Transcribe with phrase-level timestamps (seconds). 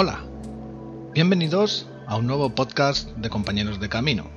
[0.00, 0.20] Hola,
[1.12, 4.30] bienvenidos a un nuevo podcast de Compañeros de Camino.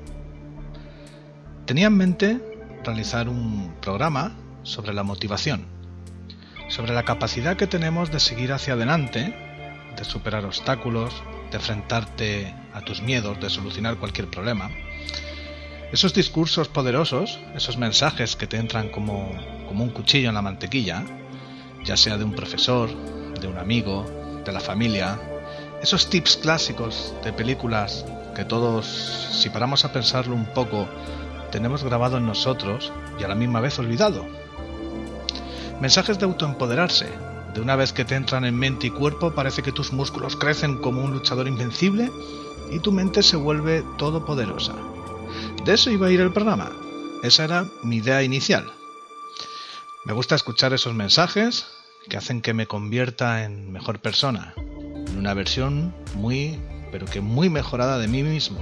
[1.68, 2.40] Tenía en mente
[2.84, 5.68] realizar un programa sobre la motivación,
[6.68, 9.36] sobre la capacidad que tenemos de seguir hacia adelante,
[9.96, 11.14] de superar obstáculos,
[11.52, 14.72] de enfrentarte a tus miedos, de solucionar cualquier problema.
[15.92, 19.30] Esos discursos poderosos, esos mensajes que te entran como,
[19.68, 21.06] como un cuchillo en la mantequilla,
[21.86, 22.90] ya sea de un profesor,
[23.40, 25.20] de un amigo, de la familia,
[25.82, 30.88] esos tips clásicos de películas que todos, si paramos a pensarlo un poco,
[31.52, 34.26] tenemos grabado en nosotros y a la misma vez olvidado.
[35.82, 37.10] Mensajes de autoempoderarse.
[37.56, 40.78] De una vez que te entran en mente y cuerpo parece que tus músculos crecen
[40.78, 42.10] como un luchador invencible
[42.72, 44.74] y tu mente se vuelve todopoderosa.
[45.66, 46.72] De eso iba a ir el programa.
[47.24, 48.72] Esa era mi idea inicial.
[50.06, 51.68] Me gusta escuchar esos mensajes
[52.08, 54.56] que hacen que me convierta en mejor persona,
[55.08, 56.60] en una versión muy,
[56.92, 58.60] pero que muy mejorada de mí mismo.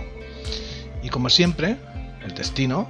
[1.03, 1.77] Y como siempre,
[2.23, 2.87] el destino,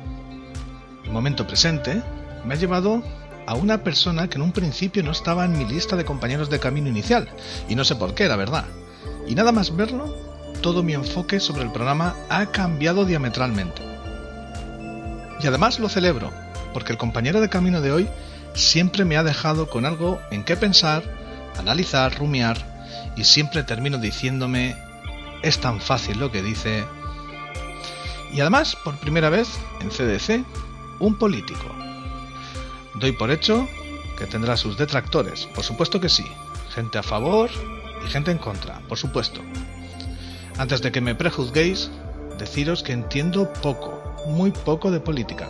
[1.06, 2.02] el momento presente,
[2.46, 3.04] me ha llevado
[3.46, 6.60] a una persona que en un principio no estaba en mi lista de compañeros de
[6.60, 7.28] camino inicial,
[7.68, 8.66] y no sé por qué, la verdad.
[9.28, 10.16] Y nada más verlo,
[10.62, 13.82] todo mi enfoque sobre el programa ha cambiado diametralmente.
[15.42, 16.32] Y además lo celebro,
[16.74, 18.10] porque el compañero de camino de hoy
[18.54, 21.04] siempre me ha dejado con algo en qué pensar,
[21.58, 22.79] analizar, rumiar,
[23.16, 24.76] y siempre termino diciéndome,
[25.42, 26.86] es tan fácil lo que dice.
[28.32, 29.50] Y además, por primera vez
[29.82, 30.46] en CDC,
[31.00, 31.66] un político.
[32.96, 33.68] Doy por hecho
[34.18, 36.26] que tendrá sus detractores, por supuesto que sí,
[36.74, 37.50] gente a favor
[38.06, 39.42] y gente en contra, por supuesto.
[40.58, 41.90] Antes de que me prejuzguéis,
[42.38, 45.48] deciros que entiendo poco, muy poco de política.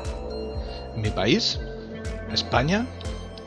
[0.95, 1.59] En mi país,
[2.31, 2.85] España,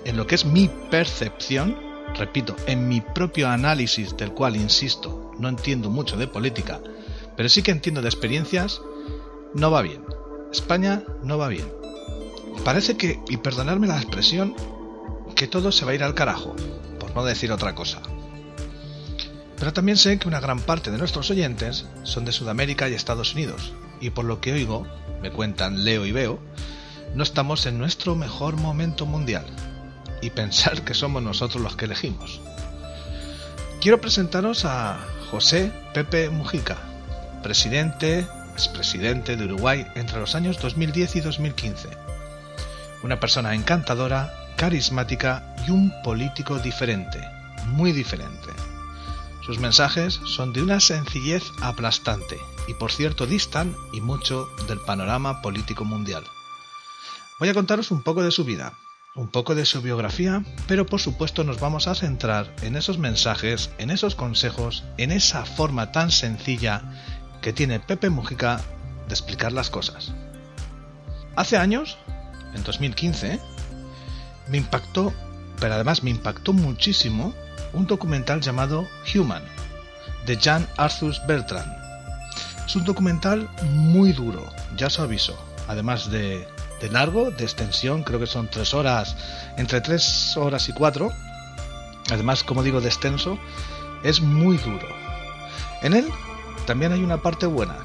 [0.05, 1.79] en lo que es mi percepción,
[2.17, 6.81] repito, en mi propio análisis del cual, insisto, no entiendo mucho de política,
[7.37, 8.81] pero sí que entiendo de experiencias,
[9.55, 10.05] no va bien.
[10.53, 11.67] España no va bien.
[12.65, 14.55] Parece que, y perdonadme la expresión,
[15.35, 16.55] que todo se va a ir al carajo,
[17.01, 18.01] por no decir otra cosa.
[19.59, 23.35] Pero también sé que una gran parte de nuestros oyentes son de Sudamérica y Estados
[23.35, 24.87] Unidos, y por lo que oigo,
[25.23, 26.41] me cuentan, leo y veo,
[27.15, 29.47] no estamos en nuestro mejor momento mundial,
[30.23, 32.41] y pensar que somos nosotros los que elegimos.
[33.83, 34.99] Quiero presentaros a
[35.31, 36.79] José Pepe Mujica,
[37.43, 41.89] presidente, expresidente de Uruguay entre los años 2010 y 2015.
[43.03, 47.21] Una persona encantadora, carismática y un político diferente,
[47.67, 48.49] muy diferente.
[49.45, 55.43] Sus mensajes son de una sencillez aplastante y por cierto distan y mucho del panorama
[55.43, 56.23] político mundial.
[57.41, 58.75] Voy a contaros un poco de su vida,
[59.15, 63.71] un poco de su biografía, pero por supuesto nos vamos a centrar en esos mensajes,
[63.79, 66.83] en esos consejos, en esa forma tan sencilla
[67.43, 68.61] que tiene Pepe Mujica
[69.09, 70.13] de explicar las cosas.
[71.37, 71.99] Hace años,
[72.55, 73.39] en 2015,
[74.49, 75.13] me impactó,
[75.61, 77.35] pero además me impactó muchísimo,
[77.75, 79.43] un documental llamado Human,
[80.25, 81.71] de Jan Arthur Bertrand.
[82.67, 85.37] Es un documental muy duro, ya os aviso,
[85.69, 86.47] además de,
[86.83, 89.17] de largo, de extensión, creo que son tres horas,
[89.57, 91.13] entre tres horas y cuatro.
[92.11, 93.39] Además, como digo, de extenso,
[94.03, 94.89] es muy duro.
[95.81, 96.09] En él
[96.67, 97.77] también hay una parte buena.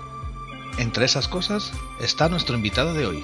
[0.79, 1.71] Entre esas cosas
[2.01, 3.23] está nuestro invitado de hoy,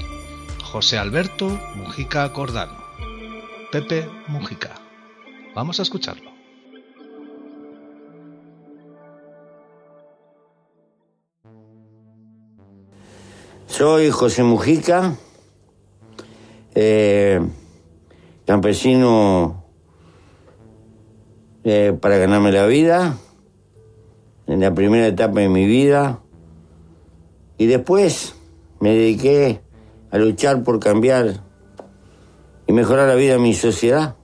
[0.64, 2.78] José Alberto Mujica Cordano.
[3.72, 4.76] Pepe Mujica.
[5.56, 6.32] Vamos a escucharlo.
[13.66, 15.16] Soy José Mujica,
[16.76, 17.40] eh,
[18.46, 19.64] campesino
[21.64, 23.18] eh, para ganarme la vida,
[24.48, 26.20] en la primera etapa de mi vida,
[27.58, 28.36] y después
[28.80, 29.62] me dediqué
[30.12, 31.42] a luchar por cambiar
[32.68, 34.16] y mejorar la vida de mi sociedad.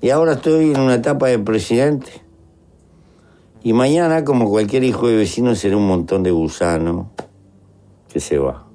[0.00, 2.22] Y ahora estoy en una etapa de presidente.
[3.62, 7.10] Y mañana, como cualquier hijo de vecino, será un montón de gusano
[8.10, 8.69] que se va.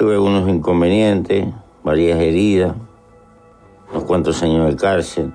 [0.00, 1.46] Tuve algunos inconvenientes,
[1.84, 2.74] varias heridas,
[3.90, 5.34] unos cuantos años de cárcel.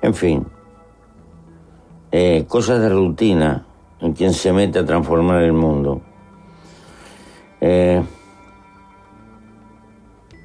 [0.00, 0.46] En fin,
[2.10, 3.66] eh, cosas de rutina
[4.00, 6.00] en quien se mete a transformar el mundo.
[7.60, 8.02] Eh,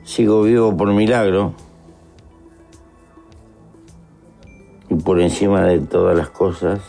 [0.03, 1.53] sigo vivo por milagro
[4.89, 6.81] y por encima de todas las cosas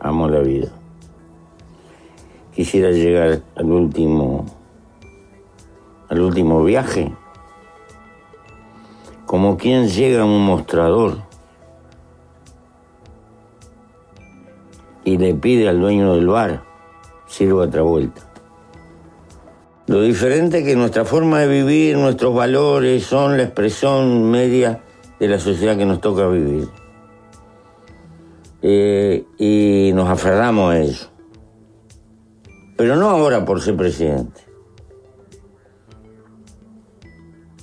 [0.00, 0.75] amo la vida
[2.56, 4.46] quisiera llegar al último,
[6.08, 7.14] al último viaje,
[9.26, 11.18] como quien llega a un mostrador
[15.04, 16.64] y le pide al dueño del bar,
[17.26, 18.22] sirva otra vuelta.
[19.86, 24.82] Lo diferente es que nuestra forma de vivir, nuestros valores son la expresión media
[25.20, 26.68] de la sociedad que nos toca vivir.
[28.62, 31.15] Eh, y nos aferramos a eso.
[32.76, 34.42] Pero no ahora por ser presidente.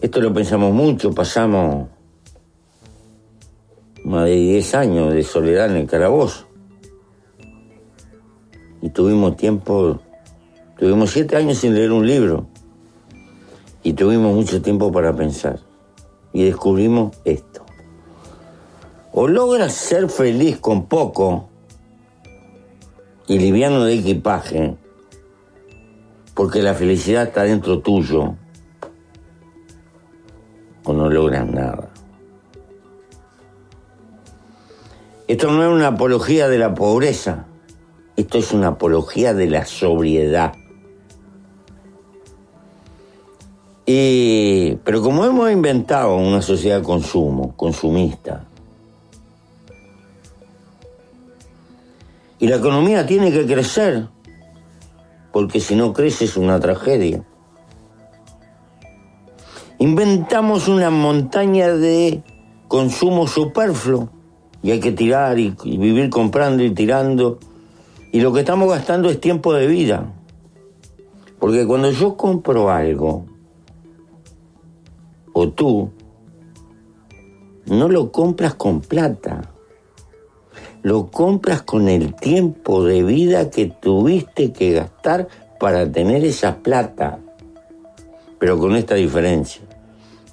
[0.01, 1.87] Esto lo pensamos mucho, pasamos
[4.03, 6.47] más de 10 años de soledad en el calabozo.
[8.81, 10.01] Y tuvimos tiempo,
[10.77, 12.47] tuvimos 7 años sin leer un libro.
[13.81, 15.59] Y tuvimos mucho tiempo para pensar.
[16.33, 17.65] Y descubrimos esto.
[19.13, 21.49] O logras ser feliz con poco
[23.27, 24.75] y liviano de equipaje,
[26.33, 28.35] porque la felicidad está dentro tuyo,
[30.83, 31.89] o no logras nada.
[35.27, 37.45] Esto no es una apología de la pobreza,
[38.15, 40.53] esto es una apología de la sobriedad.
[43.85, 48.45] Y, pero como hemos inventado una sociedad de consumo, consumista,
[52.39, 54.07] y la economía tiene que crecer,
[55.33, 57.25] porque si no crece es una tragedia.
[59.79, 62.23] Inventamos una montaña de
[62.67, 64.09] consumo superfluo
[64.61, 67.39] y hay que tirar y, vivir comprando y tirando.
[68.11, 70.13] Y lo que estamos gastando es tiempo de vida.
[71.39, 73.25] Porque cuando yo compro algo,
[75.33, 75.89] o tú,
[77.65, 79.52] no lo compras con plata.
[80.83, 87.19] Lo compras con el tiempo de vida que tuviste que gastar para tener esa plata.
[88.37, 89.61] Pero con esta diferencia.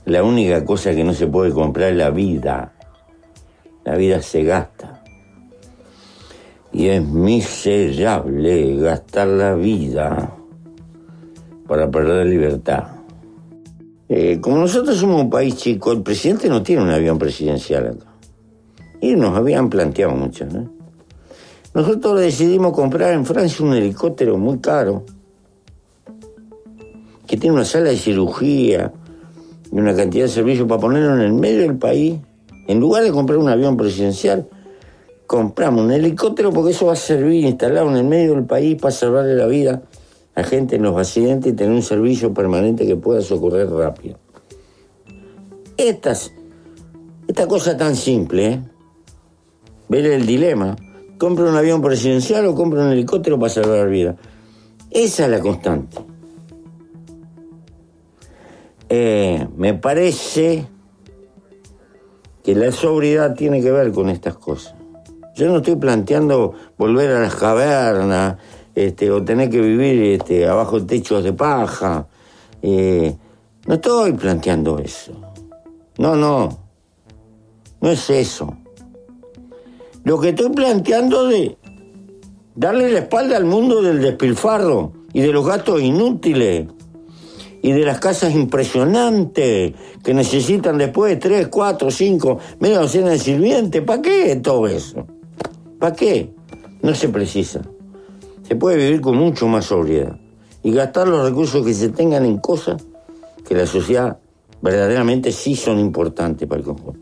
[0.07, 2.73] La única cosa que no se puede comprar es la vida.
[3.85, 5.05] La vida se gasta.
[6.73, 10.35] Y es miserable gastar la vida
[11.69, 12.89] para perder libertad.
[14.09, 17.97] Eh, como nosotros somos un país chico, el presidente no tiene un avión presidencial.
[19.01, 20.71] Y nos habían planteado mucho, ¿no?
[21.73, 25.05] Nosotros decidimos comprar en Francia un helicóptero muy caro,
[27.27, 28.93] que tiene una sala de cirugía,
[29.73, 32.19] y una cantidad de servicios para ponerlo en el medio del país.
[32.67, 34.49] En lugar de comprar un avión presidencial,
[35.27, 38.93] compramos un helicóptero porque eso va a servir instalado en el medio del país para
[38.93, 39.83] salvarle la vida
[40.35, 44.19] a gente en los accidentes y tener un servicio permanente que pueda socorrer rápido.
[45.77, 46.33] Estas,
[47.29, 48.61] esta cosa tan simple, ¿eh?
[49.91, 50.77] Ver el dilema,
[51.19, 54.17] compro un avión presidencial o compro un helicóptero para salvar vida.
[54.91, 55.99] Esa es la constante.
[58.89, 60.67] Eh, me parece
[62.43, 64.75] que la sobriedad tiene que ver con estas cosas.
[65.35, 68.37] Yo no estoy planteando volver a las cavernas
[68.75, 72.07] este, o tener que vivir este, abajo de techos de paja.
[72.63, 73.17] Eh,
[73.67, 75.13] no estoy planteando eso.
[75.99, 76.59] No, no.
[77.81, 78.57] No es eso.
[80.05, 81.53] Lo que estoy planteando es
[82.55, 86.67] darle la espalda al mundo del despilfarro y de los gastos inútiles
[87.63, 93.83] y de las casas impresionantes que necesitan después tres, cuatro, cinco, media docena de sirvientes.
[93.83, 95.07] ¿Para qué todo eso?
[95.79, 96.33] ¿Para qué?
[96.83, 97.61] No se precisa.
[98.43, 100.19] Se puede vivir con mucho más sobriedad
[100.63, 102.83] y gastar los recursos que se tengan en cosas
[103.47, 104.19] que la sociedad
[104.63, 107.01] verdaderamente sí son importantes para el conjunto.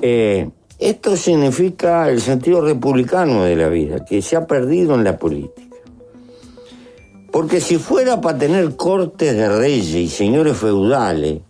[0.00, 0.48] Eh,
[0.80, 5.76] esto significa el sentido republicano de la vida, que se ha perdido en la política.
[7.30, 11.40] Porque si fuera para tener cortes de reyes y señores feudales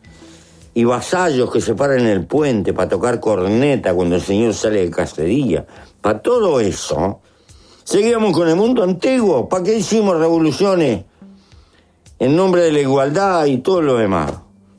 [0.74, 4.80] y vasallos que se paren en el puente para tocar corneta cuando el señor sale
[4.80, 5.64] de cacería,
[6.00, 7.20] para todo eso,
[7.84, 9.48] seguíamos con el mundo antiguo.
[9.48, 11.04] ¿Para qué hicimos revoluciones
[12.18, 14.32] en nombre de la igualdad y todo lo demás?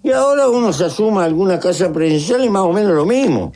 [0.04, 3.54] Y ahora uno se asuma alguna casa presidencial y más o menos lo mismo.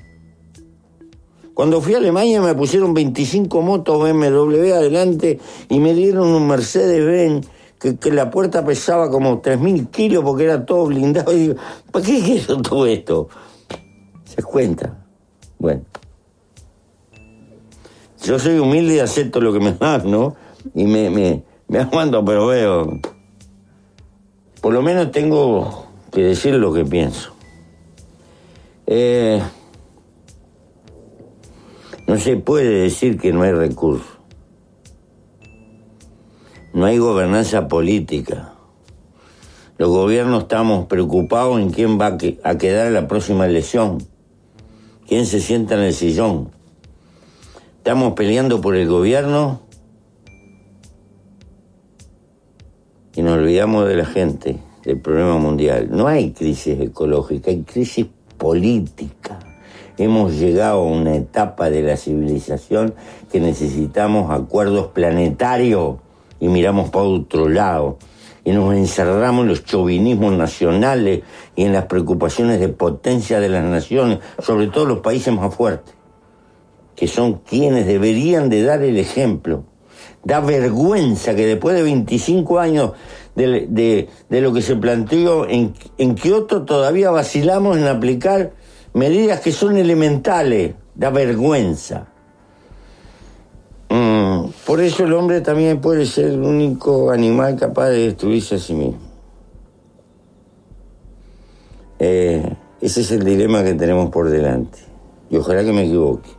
[1.56, 7.48] Cuando fui a Alemania me pusieron 25 motos BMW adelante y me dieron un Mercedes-Benz
[7.80, 11.32] que, la puerta pesaba como 3.000 kilos porque era todo blindado.
[11.34, 11.56] Y digo,
[11.92, 13.30] ¿para qué quiero todo esto?
[14.26, 14.98] ¿Se cuenta?
[15.58, 15.82] Bueno.
[18.22, 20.36] Yo soy humilde y acepto lo que me dan, ¿no?
[20.74, 21.10] Y me,
[21.70, 23.00] me, aguanto, pero veo.
[24.60, 27.34] Por lo menos tengo que decir lo que pienso.
[28.88, 29.42] Eh,
[32.16, 34.08] no se puede decir que no hay recursos.
[36.74, 38.54] No hay gobernanza política.
[39.78, 43.98] Los gobiernos estamos preocupados en quién va a quedar en la próxima elección,
[45.06, 46.52] quién se sienta en el sillón.
[47.80, 49.60] Estamos peleando por el gobierno
[53.14, 55.90] y nos olvidamos de la gente, del problema mundial.
[55.92, 58.06] No hay crisis ecológica, hay crisis
[58.38, 59.38] política.
[59.98, 62.94] Hemos llegado a una etapa de la civilización
[63.32, 65.98] que necesitamos acuerdos planetarios
[66.40, 67.98] y miramos para otro lado.
[68.44, 71.24] Y nos encerramos en los chauvinismos nacionales
[71.56, 75.96] y en las preocupaciones de potencia de las naciones, sobre todo los países más fuertes,
[76.96, 79.64] que son quienes deberían de dar el ejemplo.
[80.26, 82.92] Da vergüenza que después de 25 años
[83.36, 88.52] de, lo que se planteó en, en Kioto todavía vacilamos en aplicar
[88.96, 92.08] medidas que son elementales, da vergüenza.
[93.90, 98.60] Mm, por eso el hombre también puede ser el único animal capaz de destruirse a
[98.60, 99.02] sí mismo.
[102.00, 104.80] Eh, ese es el dilema que tenemos por delante.
[105.30, 106.30] Y ojalá que me equivoque.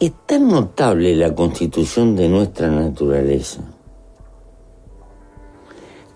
[0.00, 3.60] Es tan notable la constitución de nuestra naturaleza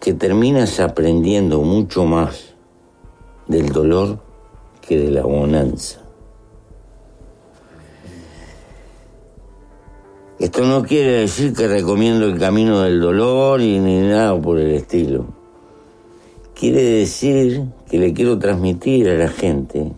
[0.00, 2.54] que terminas aprendiendo mucho más
[3.47, 4.27] del dolor
[4.88, 6.00] que de la bonanza.
[10.38, 15.26] Esto no quiere decir que recomiendo el camino del dolor ni nada por el estilo.
[16.54, 19.92] Quiere decir que le quiero transmitir a la gente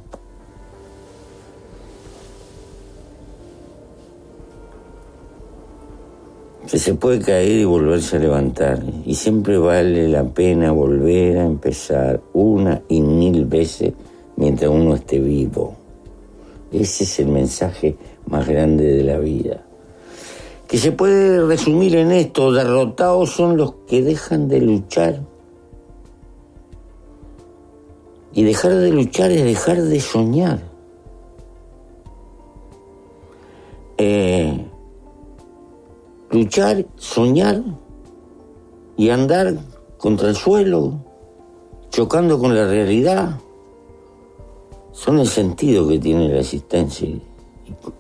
[6.69, 8.83] que se puede caer y volverse a levantar.
[9.05, 13.93] Y siempre vale la pena volver a empezar una y mil veces
[14.41, 15.77] mientras uno esté vivo.
[16.73, 19.63] Ese es el mensaje más grande de la vida.
[20.67, 25.21] Que se puede resumir en esto, derrotados son los que dejan de luchar.
[28.33, 30.63] Y dejar de luchar es dejar de soñar.
[33.99, 34.67] Eh,
[36.31, 37.63] luchar, soñar
[38.97, 39.55] y andar
[39.99, 41.05] contra el suelo,
[41.91, 43.39] chocando con la realidad,
[44.93, 47.23] son el sentido que tiene la existencia y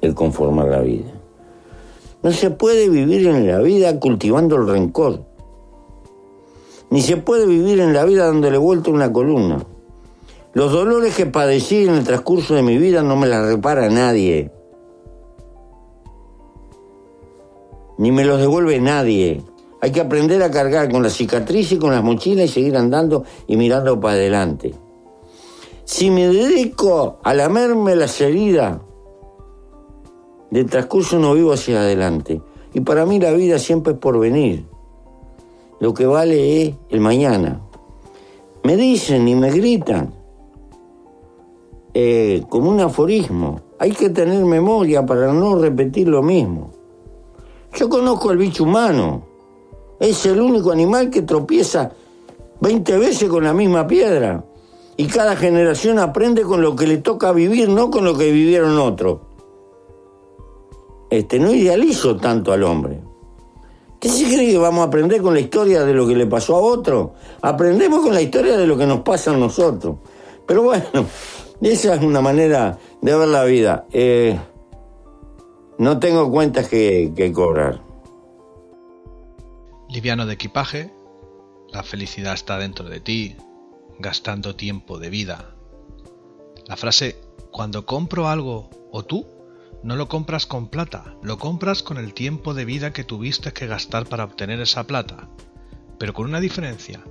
[0.00, 1.12] el conformar la vida.
[2.23, 5.25] No se puede vivir en la vida cultivando el rencor,
[6.90, 9.64] ni se puede vivir en la vida dándole vuelta una columna.
[10.52, 14.50] Los dolores que padecí en el transcurso de mi vida no me las repara nadie.
[18.00, 19.42] ni me los devuelve nadie.
[19.82, 23.25] Hay que aprender a cargar con la cicatriz y con las mochilas y seguir andando
[23.47, 24.75] y mirando para adelante.
[25.90, 28.78] Si me dedico a lamerme las heridas,
[30.49, 32.40] del transcurso no vivo hacia adelante.
[32.73, 34.66] Y para mí la vida siempre es por venir.
[35.80, 37.61] Lo que vale es el mañana.
[38.62, 40.14] Me dicen y me gritan,
[41.92, 46.70] eh, como un aforismo, hay que tener memoria para no repetir lo mismo.
[47.75, 49.25] Yo conozco al bicho humano.
[49.99, 51.90] Es el único animal que tropieza
[52.61, 54.44] 20 veces con la misma piedra.
[54.97, 58.78] Y cada generación aprende con lo que le toca vivir, no con lo que vivieron
[58.78, 59.20] otros.
[61.11, 63.00] Este, no idealizo tanto al hombre.
[63.99, 66.56] ¿Qué se cree que vamos a aprender con la historia de lo que le pasó
[66.56, 67.14] a otro?
[67.42, 69.97] Aprendemos con la historia de lo que nos pasa a nosotros.
[70.47, 70.85] Pero bueno,
[71.61, 73.87] esa es una manera de ver la vida.
[73.92, 74.38] Eh,
[75.78, 77.82] no tengo cuentas que, cobrar.
[79.88, 80.92] Liviano de equipaje,
[81.68, 83.37] la felicidad está dentro de ti,
[84.00, 85.54] gastando tiempo de vida.
[86.66, 89.26] La frase, cuando compro algo o tú,
[89.83, 93.66] no lo compras con plata, lo compras con el tiempo de vida que tuviste que
[93.66, 95.28] gastar para obtener esa plata.
[95.99, 97.02] Pero con una diferencia,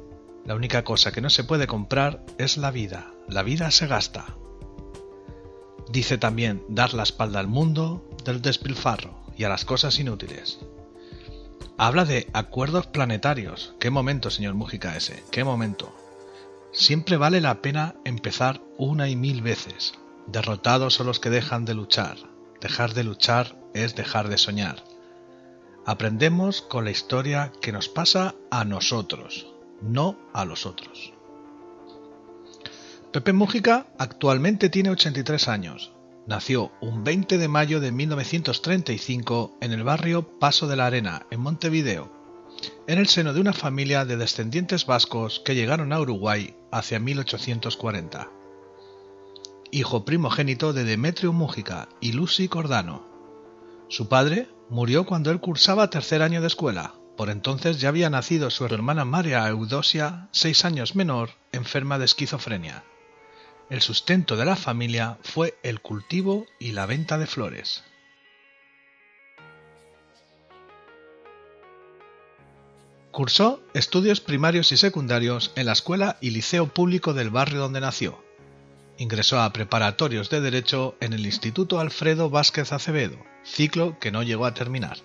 [0.46, 4.38] la única cosa que no se puede comprar es la vida, la vida se gasta.
[5.92, 10.60] Dice también dar la espalda al mundo, del despilfarro y a las cosas inútiles.
[11.78, 13.74] Habla de acuerdos planetarios.
[13.80, 15.96] Qué momento, señor Mújica ese, qué momento.
[16.72, 19.94] Siempre vale la pena empezar una y mil veces.
[20.28, 22.18] Derrotados son los que dejan de luchar.
[22.62, 24.84] Dejar de luchar es dejar de soñar.
[25.86, 29.48] Aprendemos con la historia que nos pasa a nosotros,
[29.82, 31.14] no a los otros.
[33.12, 35.92] Pepe Mújica actualmente tiene 83 años.
[36.28, 41.40] Nació un 20 de mayo de 1935 en el barrio Paso de la Arena, en
[41.40, 42.19] Montevideo,
[42.88, 48.30] en el seno de una familia de descendientes vascos que llegaron a Uruguay hacia 1840.
[49.72, 53.06] Hijo primogénito de Demetrio Mújica y Lucy Cordano.
[53.88, 56.96] Su padre murió cuando él cursaba tercer año de escuela.
[57.18, 62.84] Por entonces ya había nacido su hermana María Eudosia, seis años menor, enferma de esquizofrenia.
[63.70, 67.84] El sustento de la familia fue el cultivo y la venta de flores.
[73.12, 78.24] Cursó estudios primarios y secundarios en la escuela y liceo público del barrio donde nació.
[79.00, 84.46] Ingresó a preparatorios de Derecho en el Instituto Alfredo Vázquez Acevedo, ciclo que no llegó
[84.46, 84.98] a terminar.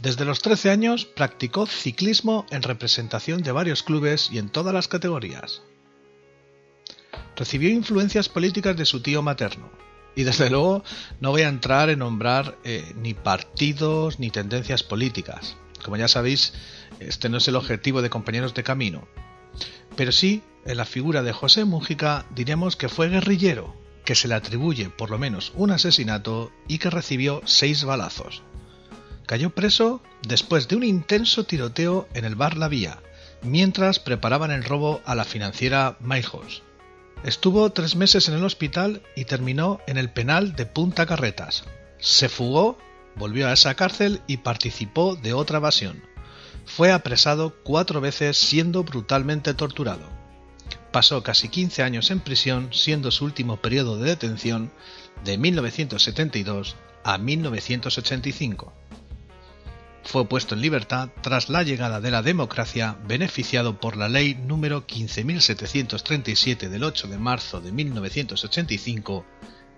[0.00, 4.88] Desde los 13 años practicó ciclismo en representación de varios clubes y en todas las
[4.88, 5.62] categorías.
[7.36, 9.70] Recibió influencias políticas de su tío materno.
[10.16, 10.82] Y desde luego
[11.20, 15.56] no voy a entrar en nombrar eh, ni partidos ni tendencias políticas.
[15.84, 16.52] Como ya sabéis,
[17.00, 19.08] este no es el objetivo de compañeros de camino.
[19.96, 24.34] Pero sí, en la figura de José Mújica diremos que fue guerrillero, que se le
[24.34, 28.42] atribuye por lo menos un asesinato y que recibió seis balazos.
[29.26, 33.02] Cayó preso después de un intenso tiroteo en el bar La Vía,
[33.42, 36.62] mientras preparaban el robo a la financiera Mayhos.
[37.24, 41.64] Estuvo tres meses en el hospital y terminó en el penal de Punta Carretas.
[41.98, 42.78] Se fugó,
[43.18, 46.02] volvió a esa cárcel y participó de otra evasión
[46.68, 50.08] fue apresado cuatro veces siendo brutalmente torturado.
[50.92, 54.70] Pasó casi 15 años en prisión, siendo su último periodo de detención
[55.24, 58.72] de 1972 a 1985.
[60.04, 64.86] Fue puesto en libertad tras la llegada de la democracia, beneficiado por la ley número
[64.86, 69.26] 15.737 del 8 de marzo de 1985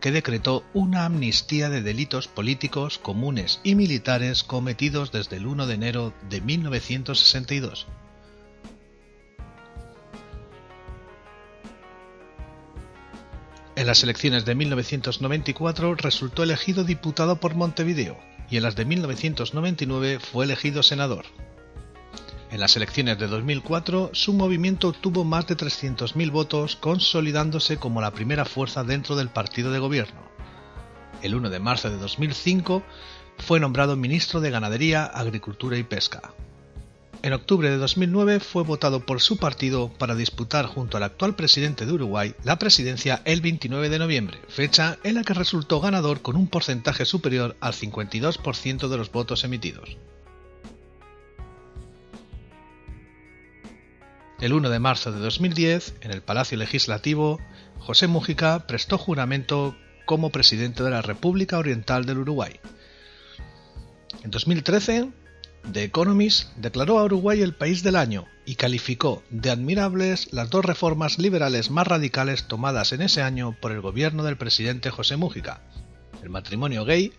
[0.00, 5.74] que decretó una amnistía de delitos políticos comunes y militares cometidos desde el 1 de
[5.74, 7.86] enero de 1962.
[13.76, 18.18] En las elecciones de 1994 resultó elegido diputado por Montevideo
[18.50, 21.24] y en las de 1999 fue elegido senador.
[22.50, 28.10] En las elecciones de 2004, su movimiento obtuvo más de 300.000 votos, consolidándose como la
[28.10, 30.20] primera fuerza dentro del partido de gobierno.
[31.22, 32.82] El 1 de marzo de 2005
[33.38, 36.34] fue nombrado ministro de Ganadería, Agricultura y Pesca.
[37.22, 41.86] En octubre de 2009 fue votado por su partido para disputar junto al actual presidente
[41.86, 46.34] de Uruguay la presidencia el 29 de noviembre, fecha en la que resultó ganador con
[46.34, 49.98] un porcentaje superior al 52% de los votos emitidos.
[54.40, 57.38] El 1 de marzo de 2010, en el Palacio Legislativo,
[57.78, 59.76] José Mújica prestó juramento
[60.06, 62.58] como presidente de la República Oriental del Uruguay.
[64.24, 65.10] En 2013,
[65.70, 70.64] The Economist declaró a Uruguay el país del año y calificó de admirables las dos
[70.64, 75.60] reformas liberales más radicales tomadas en ese año por el gobierno del presidente José Mújica,
[76.22, 77.12] el matrimonio gay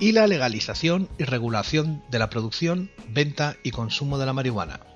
[0.00, 4.93] y la legalización y regulación de la producción, venta y consumo de la marihuana.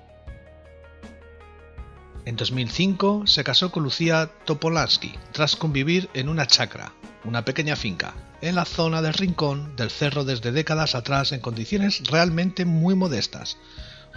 [2.29, 8.13] En 2005 se casó con Lucía Topolansky tras convivir en una chacra, una pequeña finca,
[8.41, 13.57] en la zona del rincón del cerro desde décadas atrás en condiciones realmente muy modestas,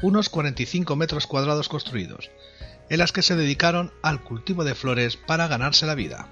[0.03, 2.31] unos 45 metros cuadrados construidos,
[2.91, 6.29] en las que se dedicaron al cultivo de flores para ganarse la vida.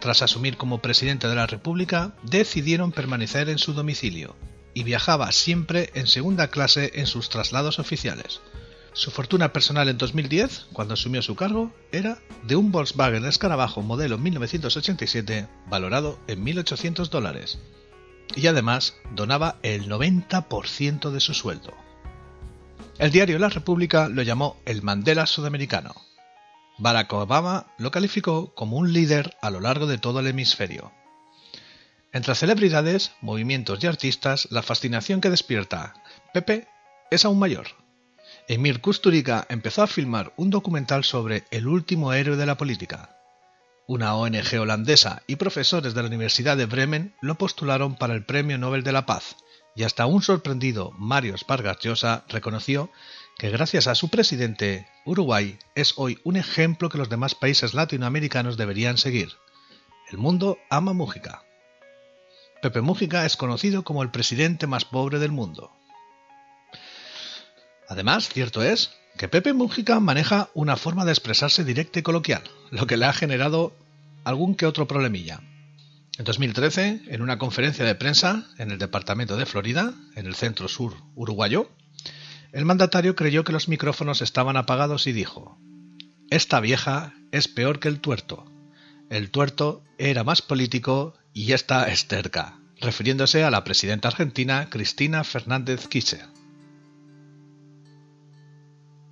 [0.00, 4.36] Tras asumir como presidente de la República, decidieron permanecer en su domicilio
[4.72, 8.40] y viajaba siempre en segunda clase en sus traslados oficiales,
[8.96, 14.16] su fortuna personal en 2010, cuando asumió su cargo, era de un Volkswagen Escarabajo modelo
[14.16, 17.58] 1987 valorado en 1.800 dólares.
[18.34, 21.74] Y además donaba el 90% de su sueldo.
[22.98, 25.94] El diario La República lo llamó el Mandela sudamericano.
[26.78, 30.90] Barack Obama lo calificó como un líder a lo largo de todo el hemisferio.
[32.12, 35.92] Entre celebridades, movimientos y artistas, la fascinación que despierta
[36.32, 36.66] Pepe
[37.10, 37.85] es aún mayor.
[38.48, 43.18] Emir Kusturica empezó a filmar un documental sobre el último héroe de la política.
[43.88, 48.56] Una ONG holandesa y profesores de la Universidad de Bremen lo postularon para el Premio
[48.56, 49.34] Nobel de la Paz,
[49.74, 52.88] y hasta un sorprendido Mario Vargas Llosa reconoció
[53.36, 58.56] que gracias a su presidente, Uruguay es hoy un ejemplo que los demás países latinoamericanos
[58.56, 59.32] deberían seguir.
[60.12, 61.42] El mundo ama Mújica.
[62.62, 65.72] Pepe Mújica es conocido como el presidente más pobre del mundo.
[67.88, 72.86] Además, cierto es que Pepe Mújica maneja una forma de expresarse directa y coloquial, lo
[72.86, 73.74] que le ha generado
[74.24, 75.40] algún que otro problemilla.
[76.18, 80.68] En 2013, en una conferencia de prensa en el departamento de Florida, en el centro
[80.68, 81.70] sur uruguayo,
[82.52, 85.58] el mandatario creyó que los micrófonos estaban apagados y dijo,
[86.30, 88.50] Esta vieja es peor que el tuerto.
[89.10, 95.22] El tuerto era más político y esta es terca, refiriéndose a la presidenta argentina Cristina
[95.22, 96.26] Fernández Kirchner.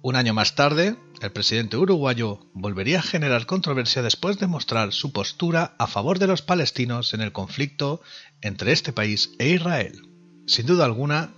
[0.06, 5.12] Un año más tarde, el presidente uruguayo volvería a generar controversia después de mostrar su
[5.12, 8.02] postura a favor de los palestinos en el conflicto
[8.42, 10.02] entre este país e Israel.
[10.46, 11.30] Sin duda alguna,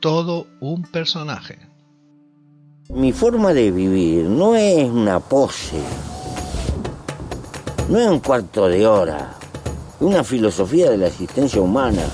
[0.00, 1.58] todo un personaje.
[2.88, 5.82] Mi forma de vivir no es una pose,
[7.90, 9.36] no es un cuarto de hora,
[9.94, 12.06] es una filosofía de la existencia humana,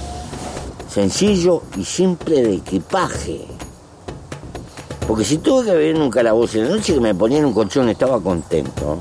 [0.89, 3.47] sencillo y simple de equipaje.
[5.07, 7.53] Porque si tuve que vivir en un calabozo en la noche que me ponían un
[7.53, 8.99] colchón estaba contento.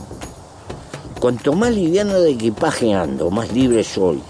[1.20, 4.22] Cuanto más liviano de equipaje ando, más libre soy.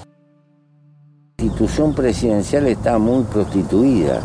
[1.38, 4.21] La institución presidencial está muy prostituida.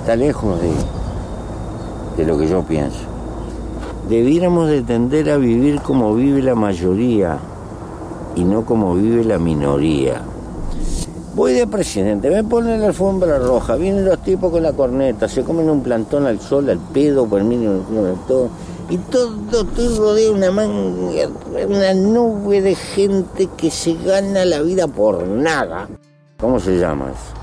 [0.00, 0.72] Está lejos de,
[2.16, 3.00] de lo que yo pienso.
[4.08, 7.38] Debiéramos de tender a vivir como vive la mayoría
[8.34, 10.22] y no como vive la minoría.
[11.34, 15.42] Voy de presidente, me ponen la alfombra roja, vienen los tipos con la corneta, se
[15.42, 17.58] comen un plantón al sol, al pedo, por mí,
[18.28, 18.50] todo.
[18.88, 21.28] Y todo, todo rodeado una manga,
[21.66, 25.88] una nube de gente que se gana la vida por nada.
[26.38, 27.34] ¿Cómo se llama eso?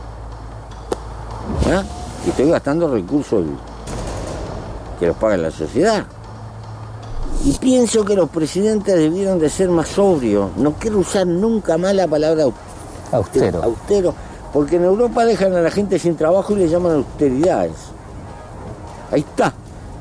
[1.69, 1.83] ¿Ah?
[2.25, 3.43] Y estoy gastando recursos
[5.01, 6.05] que los paga la sociedad.
[7.43, 10.55] Y pienso que los presidentes debieron de ser más sobrios.
[10.55, 12.45] No quiero usar nunca más la palabra
[13.11, 13.63] Austero.
[13.63, 14.13] Austero.
[14.53, 17.77] Porque en Europa dejan a la gente sin trabajo y le llaman austeridades.
[19.11, 19.53] Ahí está.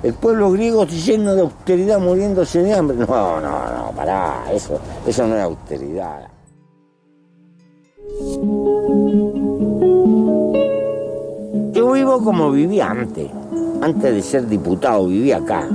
[0.03, 2.97] El pueblo griego lleno de austeridad muriéndose de hambre.
[2.97, 4.45] No, no, no, pará.
[4.53, 6.29] Eso, eso no es austeridad.
[11.73, 13.31] Yo vivo como vivía antes.
[13.83, 15.69] Antes de ser diputado vivía acá.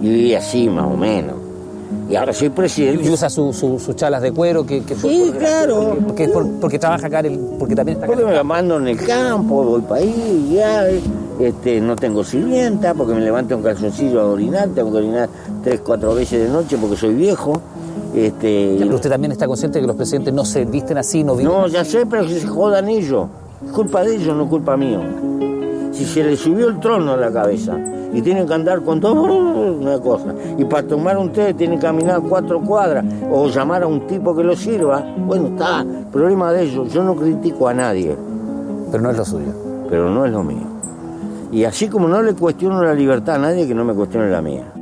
[0.00, 1.37] Y vivía así más o menos
[2.08, 3.04] y ahora soy presidente.
[3.04, 5.98] Y usa sus chalas de cuero que, sí, claro.
[6.06, 6.28] Porque,
[6.60, 7.22] porque trabaja acá,
[7.58, 10.86] porque también está Porque me la mando en el campo, voy para ahí, ya,
[11.38, 15.28] este, no tengo sirvienta, porque me levanto un calzoncillo a orinar, tengo que orinar
[15.62, 17.60] tres, cuatro veces de noche porque soy viejo.
[18.14, 21.36] Este, pero usted también está consciente de que los presidentes no se visten así, no
[21.36, 21.52] viven.
[21.52, 23.28] No, ya sé, pero que se jodan ellos.
[23.64, 25.00] Es culpa de ellos, no culpa mío.
[25.98, 27.76] Si se les subió el trono a la cabeza
[28.12, 29.20] y tienen que andar con todo
[29.80, 30.32] una cosa.
[30.56, 34.32] Y para tomar un té tienen que caminar cuatro cuadras o llamar a un tipo
[34.36, 35.04] que lo sirva.
[35.26, 36.92] Bueno, está, problema de ellos.
[36.92, 38.16] Yo no critico a nadie.
[38.92, 39.52] Pero no es lo suyo.
[39.90, 40.68] Pero no es lo mío.
[41.50, 44.40] Y así como no le cuestiono la libertad a nadie, que no me cuestione la
[44.40, 44.72] mía.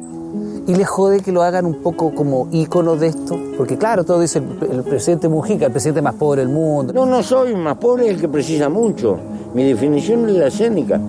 [0.66, 3.40] ¿Y le jode que lo hagan un poco como ícono de esto?
[3.56, 6.92] Porque claro, todo dice el, presidente Mujica, el presidente más pobre del mundo.
[6.92, 9.16] No, no soy más pobre, el que precisa mucho.
[9.54, 11.00] Mi definición es la escénica.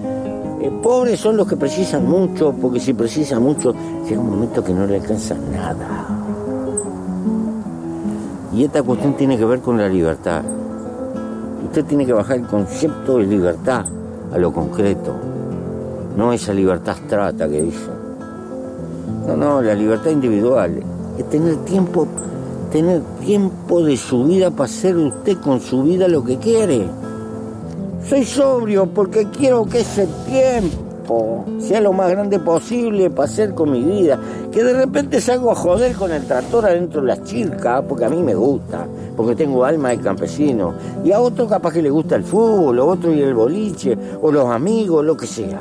[0.61, 3.73] Eh, pobres son los que precisan mucho, porque si precisan mucho,
[4.07, 6.07] llega un momento que no le alcanza nada.
[8.53, 10.41] Y esta cuestión tiene que ver con la libertad.
[11.65, 13.85] Usted tiene que bajar el concepto de libertad
[14.33, 15.13] a lo concreto,
[16.15, 17.89] no esa libertad abstrata que dice.
[19.27, 20.81] No, no, la libertad individual
[21.17, 22.07] es tener tiempo,
[22.71, 26.87] tener tiempo de su vida para hacer usted con su vida lo que quiere.
[28.09, 33.69] Soy sobrio porque quiero que ese tiempo sea lo más grande posible para hacer con
[33.69, 34.17] mi vida.
[34.49, 38.09] Que de repente salgo a joder con el tractor adentro de las chilcas, porque a
[38.09, 40.73] mí me gusta, porque tengo alma de campesino.
[41.03, 44.31] Y a otro capaz que le gusta el fútbol, o otro y el boliche, o
[44.31, 45.59] los amigos, lo que sea.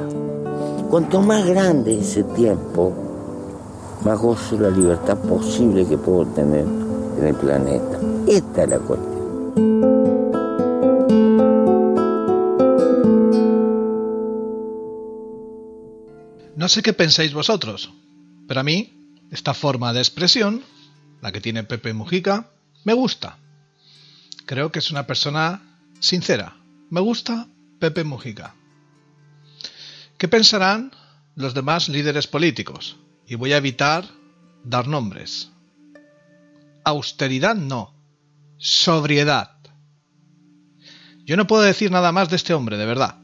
[0.89, 2.93] Cuanto más grande ese tiempo,
[4.05, 6.65] más gozo la libertad posible que puedo tener
[7.19, 7.99] en el planeta.
[8.29, 9.16] Esta es la cuestión.
[16.67, 17.93] No sé qué pensáis vosotros,
[18.49, 18.93] pero a mí
[19.31, 20.65] esta forma de expresión,
[21.23, 22.51] la que tiene Pepe Mujica,
[22.83, 23.39] me gusta.
[24.47, 25.63] Creo que es una persona
[26.01, 26.57] sincera.
[26.91, 27.47] Me gusta
[27.79, 28.57] Pepe Mujica.
[30.19, 30.91] ¿Qué pensarán
[31.37, 32.97] los demás líderes políticos?
[33.29, 34.05] Y voy a evitar
[34.65, 35.53] dar nombres.
[36.83, 37.95] Austeridad no.
[38.59, 39.53] Sobriedad.
[41.25, 43.21] Yo no puedo decir nada más de este hombre, de verdad.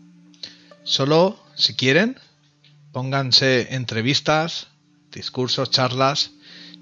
[0.85, 2.17] Solo, si quieren,
[2.93, 4.69] Pónganse entrevistas,
[5.11, 6.33] discursos, charlas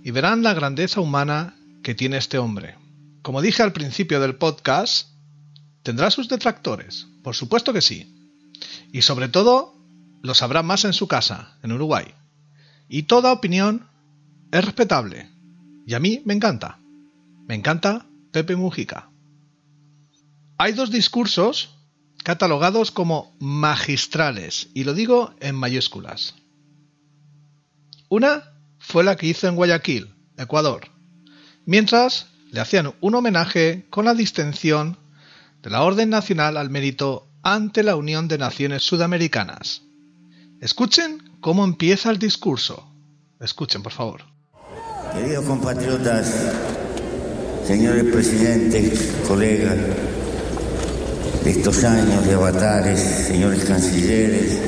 [0.03, 2.77] y verán la grandeza humana que tiene este hombre.
[3.23, 5.09] Como dije al principio del podcast,
[5.85, 8.33] tendrá sus detractores, por supuesto que sí.
[8.92, 9.75] Y sobre todo,
[10.23, 12.07] los habrá más en su casa, en Uruguay.
[12.88, 13.87] Y toda opinión
[14.51, 15.31] es respetable.
[15.87, 16.81] Y a mí me encanta.
[17.46, 19.11] Me encanta Pepe Mujica.
[20.59, 21.80] Hay dos discursos
[22.22, 26.35] catalogados como magistrales, y lo digo en mayúsculas.
[28.09, 28.44] Una
[28.78, 30.88] fue la que hizo en Guayaquil, Ecuador,
[31.64, 34.98] mientras le hacían un homenaje con la distinción
[35.62, 39.83] de la Orden Nacional al Mérito ante la Unión de Naciones Sudamericanas.
[40.61, 42.92] Escuchen cómo empieza el discurso.
[43.40, 44.22] Escuchen, por favor.
[45.14, 46.52] Queridos compatriotas,
[47.64, 49.78] señores presidentes, colegas,
[51.44, 54.59] estos años de avatares, señores cancilleres.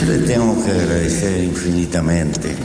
[0.00, 2.56] Yo les tengo que agradecer infinitamente.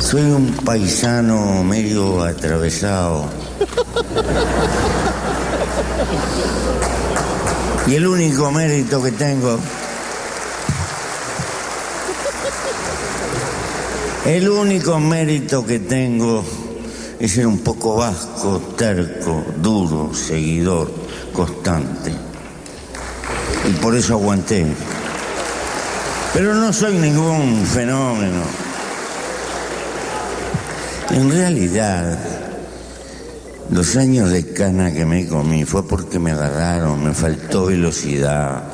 [0.00, 3.28] Soy un paisano medio atravesado.
[7.86, 9.58] Y el único mérito que tengo
[14.24, 16.44] El único mérito que tengo
[17.22, 20.92] es ser un poco vasco, terco, duro, seguidor,
[21.32, 22.12] constante.
[23.70, 24.66] Y por eso aguanté.
[26.34, 28.42] Pero no soy ningún fenómeno.
[31.10, 32.18] En realidad,
[33.70, 38.64] los años de cana que me comí fue porque me agarraron, me faltó velocidad.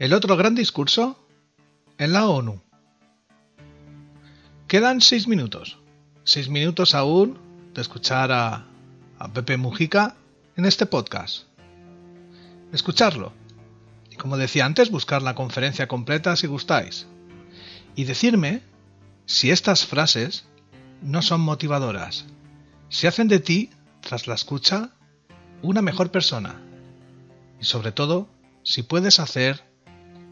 [0.00, 1.22] El otro gran discurso
[1.98, 2.62] en la ONU.
[4.66, 5.78] Quedan seis minutos.
[6.24, 7.38] Seis minutos aún
[7.74, 8.64] de escuchar a,
[9.18, 10.16] a Pepe Mujica
[10.56, 11.42] en este podcast.
[12.72, 13.34] Escucharlo.
[14.10, 17.06] Y como decía antes, buscar la conferencia completa si gustáis.
[17.94, 18.62] Y decirme
[19.26, 20.46] si estas frases
[21.02, 22.24] no son motivadoras.
[22.88, 23.68] Si hacen de ti,
[24.00, 24.92] tras la escucha,
[25.60, 26.58] una mejor persona.
[27.60, 28.30] Y sobre todo,
[28.62, 29.68] si puedes hacer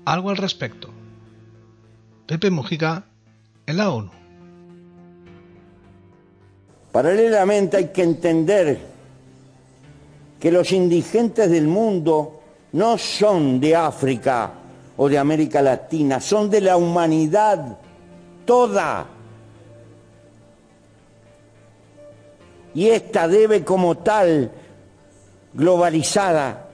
[0.05, 0.91] algo al respecto.
[2.27, 3.05] Pepe Mujica
[3.67, 4.11] en la ONU.
[6.93, 8.79] Paralelamente hay que entender
[10.41, 12.41] que los indigentes del mundo
[12.73, 14.53] no son de África
[14.97, 17.79] o de América Latina, son de la humanidad
[18.45, 19.07] toda.
[22.75, 24.51] Y esta debe como tal,
[25.55, 26.68] globalizada,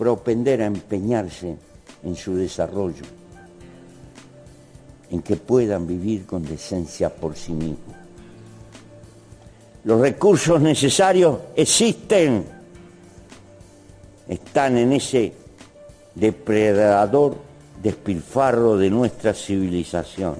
[0.00, 1.54] propender a empeñarse
[2.02, 3.04] en su desarrollo,
[5.10, 7.96] en que puedan vivir con decencia por sí mismos.
[9.84, 12.46] Los recursos necesarios existen,
[14.26, 15.34] están en ese
[16.14, 17.36] depredador
[17.82, 20.36] despilfarro de nuestra civilización.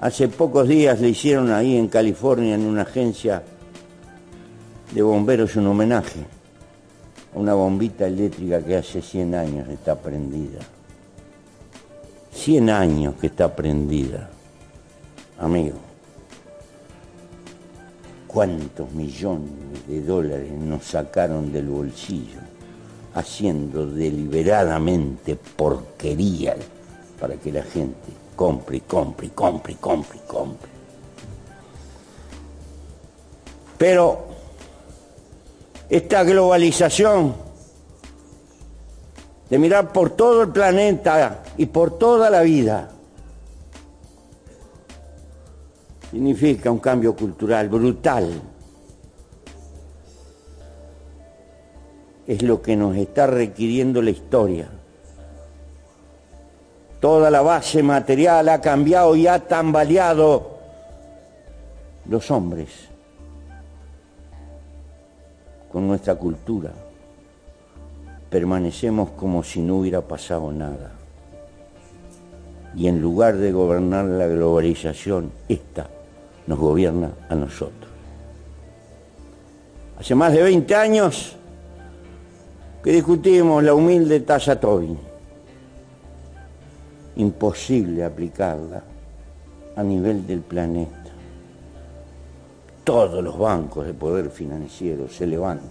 [0.00, 3.44] Hace pocos días le hicieron ahí en California, en una agencia
[4.92, 6.35] de bomberos, un homenaje
[7.36, 10.58] una bombita eléctrica que hace 100 años está prendida.
[12.32, 14.30] 100 años que está prendida.
[15.38, 15.76] Amigo,
[18.26, 19.50] ¿cuántos millones
[19.86, 22.40] de dólares nos sacaron del bolsillo
[23.14, 26.56] haciendo deliberadamente porquería
[27.20, 30.70] para que la gente compre, compre, compre, compre, compre?
[33.76, 34.25] Pero
[35.88, 37.34] esta globalización
[39.48, 42.90] de mirar por todo el planeta y por toda la vida
[46.10, 48.40] significa un cambio cultural brutal.
[52.26, 54.68] Es lo que nos está requiriendo la historia.
[57.00, 60.56] Toda la base material ha cambiado y ha tambaleado
[62.08, 62.95] los hombres
[65.76, 66.70] con nuestra cultura,
[68.30, 70.92] permanecemos como si no hubiera pasado nada.
[72.74, 75.86] Y en lugar de gobernar la globalización, esta
[76.46, 77.90] nos gobierna a nosotros.
[80.00, 81.36] Hace más de 20 años
[82.82, 84.96] que discutimos la humilde tasa Tobin.
[87.16, 88.82] Imposible aplicarla
[89.76, 90.95] a nivel del planeta
[92.86, 95.68] todos los bancos de poder financiero se levantan,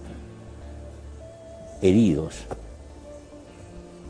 [1.82, 2.36] heridos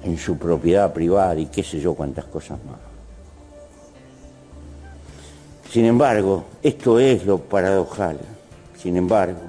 [0.03, 2.79] en su propiedad privada y qué sé yo cuántas cosas más.
[5.69, 8.17] Sin embargo, esto es lo paradojal.
[8.81, 9.41] Sin embargo,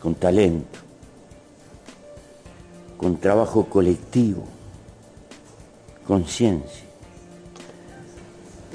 [0.00, 0.80] con talento,
[2.96, 4.42] con trabajo colectivo,
[6.04, 6.86] conciencia,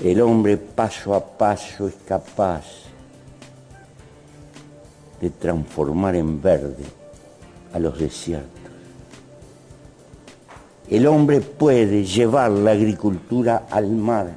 [0.02, 2.87] el hombre paso a paso es capaz
[5.22, 6.84] de transformar en verde
[7.74, 8.52] a los desiertos.
[10.90, 14.32] El hombre puede llevar la agricultura al mar.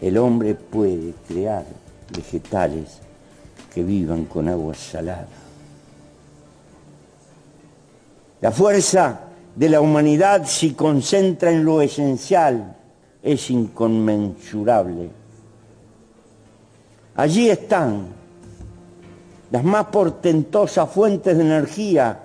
[0.00, 1.64] El hombre puede crear
[2.14, 2.98] vegetales
[3.74, 5.26] que vivan con agua salada.
[8.40, 9.20] La fuerza
[9.54, 12.76] de la humanidad si concentra en lo esencial
[13.22, 15.19] es inconmensurable
[17.20, 18.06] Allí están
[19.50, 22.18] las más portentosas fuentes de energía.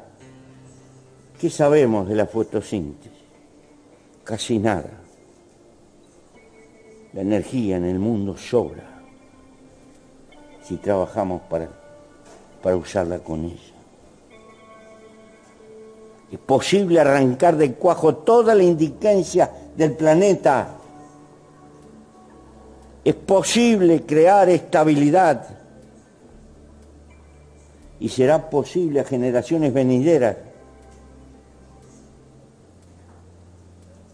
[1.37, 3.11] ¿Qué sabemos de la fotosíntesis?
[4.23, 4.91] Casi nada.
[7.11, 8.85] La energía en el mundo sobra
[10.63, 11.67] si trabajamos para,
[12.63, 13.75] para usarla con ella.
[16.31, 20.69] Es posible arrancar de cuajo toda la indigencia del planeta.
[23.05, 25.47] Es posible crear estabilidad.
[27.99, 30.35] Y será posible a generaciones venideras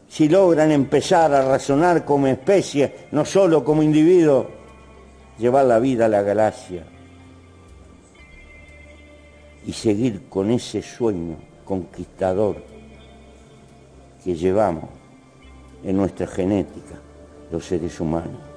[0.10, 4.50] si logran empezar a razonar como especie, no solo como individuo,
[5.40, 6.84] llevar la vida a la galaxia
[9.66, 12.58] y seguir con ese sueño conquistador
[14.22, 14.90] que llevamos
[15.82, 17.00] en nuestra genética
[17.50, 18.51] los seres humanos.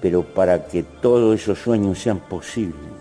[0.00, 2.92] Pero para que todos esos sueños sean posibles,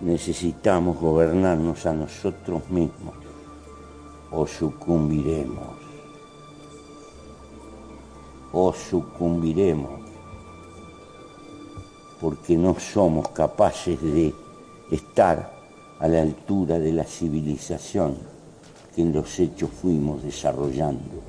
[0.00, 3.14] necesitamos gobernarnos a nosotros mismos
[4.30, 5.76] o sucumbiremos.
[8.52, 10.06] O sucumbiremos
[12.20, 14.32] porque no somos capaces de
[14.90, 15.52] estar
[15.98, 18.16] a la altura de la civilización
[18.94, 21.22] que en los hechos fuimos desarrollando.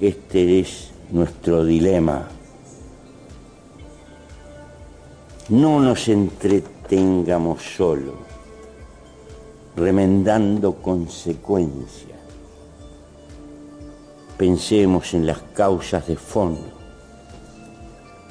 [0.00, 2.26] Este es nuestro dilema.
[5.50, 8.14] No nos entretengamos solo,
[9.76, 12.18] remendando consecuencias.
[14.38, 16.72] Pensemos en las causas de fondo,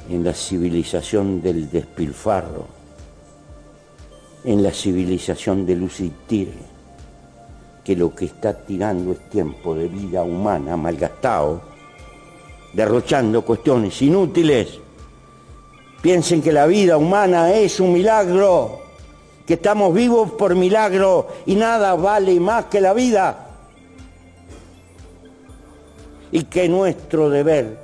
[0.09, 2.65] en la civilización del despilfarro,
[4.43, 6.71] en la civilización de lucitire,
[7.83, 11.70] que lo que está tirando es tiempo de vida humana malgastado,
[12.73, 14.79] derrochando cuestiones inútiles.
[16.01, 18.79] Piensen que la vida humana es un milagro,
[19.45, 23.47] que estamos vivos por milagro y nada vale más que la vida.
[26.31, 27.77] Y que nuestro deber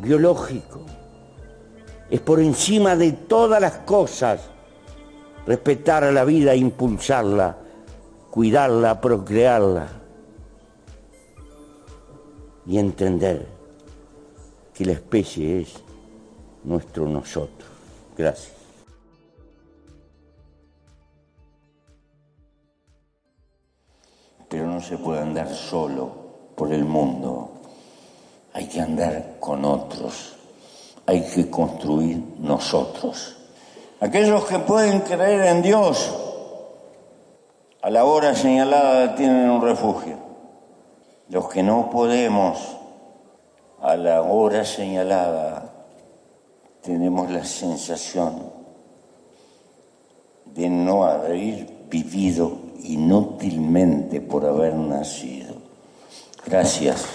[0.00, 0.80] biológico
[2.10, 4.40] es por encima de todas las cosas
[5.46, 7.56] respetar a la vida, impulsarla,
[8.30, 9.99] cuidarla, procrearla
[12.70, 13.48] y entender
[14.72, 15.74] que la especie es
[16.62, 17.68] nuestro nosotros.
[18.16, 18.52] Gracias.
[24.48, 26.12] Pero no se puede andar solo
[26.54, 27.50] por el mundo,
[28.52, 30.36] hay que andar con otros,
[31.06, 33.36] hay que construir nosotros.
[33.98, 36.14] Aquellos que pueden creer en Dios,
[37.82, 40.29] a la hora señalada tienen un refugio.
[41.30, 42.76] Los que no podemos,
[43.80, 45.72] a la hora señalada
[46.82, 48.50] tenemos la sensación
[50.44, 55.54] de no haber vivido inútilmente por haber nacido.
[56.44, 57.06] Gracias.